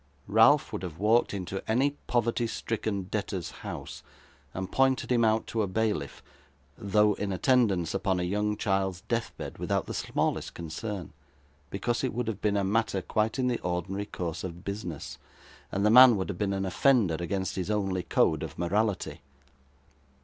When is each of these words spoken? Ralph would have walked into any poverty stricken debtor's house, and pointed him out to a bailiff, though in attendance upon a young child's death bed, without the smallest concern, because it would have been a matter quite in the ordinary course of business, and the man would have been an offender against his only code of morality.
Ralph 0.25 0.73
would 0.73 0.81
have 0.81 0.97
walked 0.97 1.31
into 1.31 1.61
any 1.69 1.91
poverty 2.07 2.47
stricken 2.47 3.03
debtor's 3.03 3.51
house, 3.61 4.01
and 4.51 4.71
pointed 4.71 5.11
him 5.11 5.23
out 5.23 5.45
to 5.45 5.61
a 5.61 5.67
bailiff, 5.67 6.23
though 6.75 7.13
in 7.13 7.31
attendance 7.31 7.93
upon 7.93 8.19
a 8.19 8.23
young 8.23 8.57
child's 8.57 9.01
death 9.01 9.31
bed, 9.37 9.59
without 9.59 9.85
the 9.85 9.93
smallest 9.93 10.55
concern, 10.55 11.13
because 11.69 12.03
it 12.03 12.15
would 12.15 12.27
have 12.27 12.41
been 12.41 12.57
a 12.57 12.63
matter 12.63 13.03
quite 13.03 13.37
in 13.37 13.45
the 13.47 13.59
ordinary 13.61 14.07
course 14.07 14.43
of 14.43 14.63
business, 14.63 15.19
and 15.71 15.85
the 15.85 15.91
man 15.91 16.17
would 16.17 16.29
have 16.29 16.37
been 16.39 16.51
an 16.53 16.65
offender 16.65 17.17
against 17.19 17.55
his 17.55 17.69
only 17.69 18.01
code 18.01 18.41
of 18.41 18.57
morality. 18.57 19.21